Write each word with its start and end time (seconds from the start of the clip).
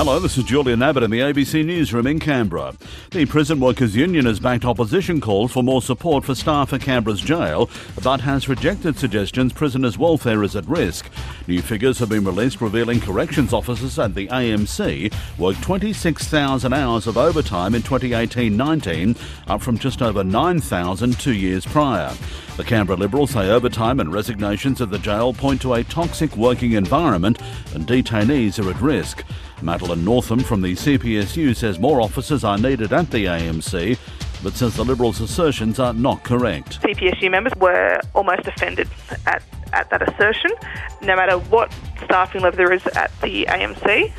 Hello, 0.00 0.18
this 0.18 0.38
is 0.38 0.44
Julian 0.44 0.82
Abbott 0.82 1.02
in 1.02 1.10
the 1.10 1.20
ABC 1.20 1.62
Newsroom 1.62 2.06
in 2.06 2.18
Canberra. 2.18 2.72
The 3.10 3.26
Prison 3.26 3.60
Workers 3.60 3.94
Union 3.94 4.24
has 4.24 4.40
backed 4.40 4.64
opposition 4.64 5.20
calls 5.20 5.52
for 5.52 5.62
more 5.62 5.82
support 5.82 6.24
for 6.24 6.34
staff 6.34 6.72
at 6.72 6.80
Canberra's 6.80 7.20
jail, 7.20 7.68
but 8.02 8.22
has 8.22 8.48
rejected 8.48 8.96
suggestions 8.96 9.52
prisoners' 9.52 9.98
welfare 9.98 10.42
is 10.42 10.56
at 10.56 10.66
risk. 10.66 11.10
New 11.46 11.60
figures 11.60 11.98
have 11.98 12.08
been 12.08 12.24
released 12.24 12.62
revealing 12.62 12.98
corrections 12.98 13.52
officers 13.52 13.98
at 13.98 14.14
the 14.14 14.26
AMC 14.28 15.12
worked 15.36 15.62
26,000 15.62 16.72
hours 16.72 17.06
of 17.06 17.18
overtime 17.18 17.74
in 17.74 17.82
2018-19, 17.82 19.18
up 19.48 19.60
from 19.60 19.76
just 19.76 20.00
over 20.00 20.24
9,000 20.24 21.20
two 21.20 21.34
years 21.34 21.66
prior. 21.66 22.14
The 22.60 22.66
Canberra 22.66 22.98
Liberals 22.98 23.30
say 23.30 23.48
overtime 23.48 24.00
and 24.00 24.12
resignations 24.12 24.82
at 24.82 24.90
the 24.90 24.98
jail 24.98 25.32
point 25.32 25.62
to 25.62 25.72
a 25.72 25.82
toxic 25.82 26.36
working 26.36 26.72
environment 26.72 27.40
and 27.74 27.86
detainees 27.86 28.62
are 28.62 28.68
at 28.68 28.78
risk. 28.82 29.24
Madeline 29.62 30.04
Northam 30.04 30.40
from 30.40 30.60
the 30.60 30.74
CPSU 30.74 31.56
says 31.56 31.78
more 31.78 32.02
officers 32.02 32.44
are 32.44 32.58
needed 32.58 32.92
at 32.92 33.10
the 33.10 33.24
AMC, 33.24 33.98
but 34.42 34.52
says 34.52 34.76
the 34.76 34.84
Liberals' 34.84 35.22
assertions 35.22 35.78
are 35.78 35.94
not 35.94 36.22
correct. 36.22 36.82
CPSU 36.82 37.30
members 37.30 37.54
were 37.56 37.98
almost 38.14 38.46
offended 38.46 38.90
at, 39.24 39.42
at 39.72 39.88
that 39.88 40.06
assertion. 40.06 40.50
No 41.00 41.16
matter 41.16 41.38
what 41.38 41.74
staffing 42.04 42.42
level 42.42 42.58
there 42.58 42.74
is 42.74 42.86
at 42.88 43.10
the 43.22 43.46
AMC, 43.46 44.12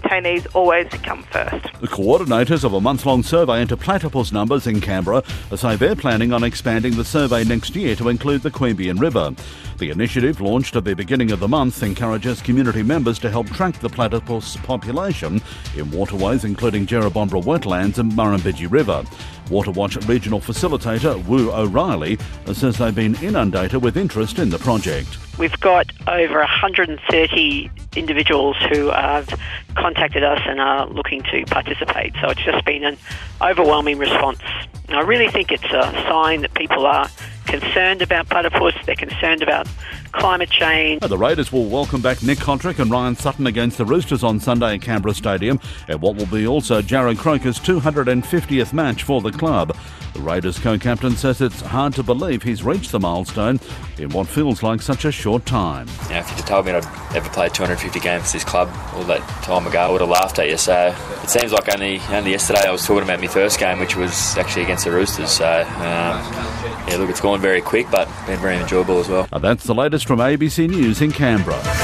detainees 0.00 0.46
always 0.54 0.88
come 1.02 1.22
first. 1.24 1.64
The 1.80 1.88
coordinators 1.88 2.64
of 2.64 2.74
a 2.74 2.80
month 2.80 3.06
long 3.06 3.22
survey 3.22 3.62
into 3.62 3.76
platypus 3.76 4.32
numbers 4.32 4.66
in 4.66 4.80
Canberra 4.80 5.22
say 5.56 5.76
they're 5.76 5.96
planning 5.96 6.32
on 6.32 6.44
expanding 6.44 6.96
the 6.96 7.04
survey 7.04 7.44
next 7.44 7.74
year 7.74 7.96
to 7.96 8.08
include 8.08 8.42
the 8.42 8.50
Queanbeyan 8.50 9.00
River. 9.00 9.34
The 9.78 9.90
initiative, 9.90 10.40
launched 10.40 10.76
at 10.76 10.84
the 10.84 10.94
beginning 10.94 11.32
of 11.32 11.40
the 11.40 11.48
month, 11.48 11.82
encourages 11.82 12.42
community 12.42 12.82
members 12.82 13.18
to 13.20 13.30
help 13.30 13.46
track 13.48 13.78
the 13.78 13.88
platypus 13.88 14.56
population 14.58 15.40
in 15.76 15.90
waterways 15.90 16.44
including 16.44 16.86
Jerrabomberra 16.86 17.42
wetlands 17.42 17.98
and 17.98 18.12
Murrumbidgee 18.12 18.70
River. 18.70 19.04
Waterwatch 19.50 19.96
regional 20.08 20.40
facilitator 20.40 21.24
Woo 21.26 21.50
O'Reilly 21.52 22.18
says 22.52 22.78
they've 22.78 22.94
been 22.94 23.14
inundated 23.16 23.82
with 23.82 23.96
interest 23.96 24.38
in 24.38 24.50
the 24.50 24.58
project. 24.58 25.18
We've 25.38 25.58
got 25.60 25.90
over 26.08 26.38
130 26.38 27.70
individuals 27.94 28.56
who 28.70 28.90
have 28.90 29.28
contacted 29.74 30.24
us 30.24 30.40
and 30.46 30.60
are 30.60 30.86
looking 30.86 31.22
to 31.24 31.44
participate. 31.44 32.14
So 32.20 32.30
it's 32.30 32.42
just 32.42 32.64
been 32.64 32.84
an 32.84 32.96
overwhelming 33.42 33.98
response. 33.98 34.40
And 34.88 34.96
I 34.96 35.02
really 35.02 35.28
think 35.28 35.52
it's 35.52 35.64
a 35.64 35.92
sign 36.08 36.42
that 36.42 36.54
people 36.54 36.86
are 36.86 37.08
concerned 37.46 38.02
about 38.02 38.28
platypus, 38.28 38.74
they're 38.84 38.96
concerned 38.96 39.42
about 39.42 39.68
climate 40.16 40.50
change. 40.50 41.00
The 41.02 41.16
Raiders 41.16 41.52
will 41.52 41.66
welcome 41.66 42.00
back 42.00 42.22
Nick 42.22 42.38
Cotric 42.38 42.78
and 42.78 42.90
Ryan 42.90 43.16
Sutton 43.16 43.46
against 43.46 43.78
the 43.78 43.84
Roosters 43.84 44.24
on 44.24 44.40
Sunday 44.40 44.74
at 44.74 44.82
Canberra 44.82 45.14
Stadium 45.14 45.60
at 45.88 46.00
what 46.00 46.16
will 46.16 46.26
be 46.26 46.46
also 46.46 46.82
Jarrod 46.82 47.18
Croker's 47.18 47.58
250th 47.58 48.72
match 48.72 49.02
for 49.02 49.20
the 49.20 49.30
club. 49.30 49.76
The 50.14 50.22
Raiders 50.22 50.58
co-captain 50.58 51.14
says 51.14 51.42
it's 51.42 51.60
hard 51.60 51.92
to 51.94 52.02
believe 52.02 52.42
he's 52.42 52.62
reached 52.62 52.90
the 52.90 52.98
milestone 52.98 53.60
in 53.98 54.08
what 54.10 54.26
feels 54.26 54.62
like 54.62 54.80
such 54.80 55.04
a 55.04 55.12
short 55.12 55.44
time. 55.44 55.86
Yeah, 56.08 56.20
if 56.20 56.30
you'd 56.30 56.38
have 56.38 56.46
told 56.46 56.66
me 56.66 56.72
I'd 56.72 56.86
ever 57.14 57.28
play 57.28 57.50
250 57.50 58.00
games 58.00 58.30
for 58.30 58.32
this 58.38 58.44
club 58.44 58.70
all 58.94 59.04
that 59.04 59.20
time 59.42 59.66
ago, 59.66 59.78
I 59.78 59.90
would 59.90 60.00
have 60.00 60.08
laughed 60.08 60.38
at 60.38 60.48
you. 60.48 60.56
So 60.56 60.94
it 61.22 61.28
seems 61.28 61.52
like 61.52 61.72
only 61.74 62.00
only 62.10 62.30
yesterday 62.30 62.66
I 62.66 62.70
was 62.70 62.86
talking 62.86 63.02
about 63.02 63.20
my 63.20 63.26
first 63.26 63.60
game, 63.60 63.78
which 63.78 63.94
was 63.94 64.38
actually 64.38 64.62
against 64.62 64.86
the 64.86 64.90
Roosters. 64.92 65.30
So 65.30 65.46
um, 65.46 65.66
yeah, 66.88 66.96
look, 66.98 67.10
it's 67.10 67.20
gone 67.20 67.40
very 67.40 67.60
quick, 67.60 67.86
but 67.90 68.08
been 68.26 68.40
very 68.40 68.56
enjoyable 68.56 68.98
as 68.98 69.08
well. 69.08 69.28
that's 69.40 69.64
the 69.64 69.74
latest 69.74 70.05
from 70.06 70.20
ABC 70.20 70.68
News 70.68 71.02
in 71.02 71.10
Canberra. 71.10 71.75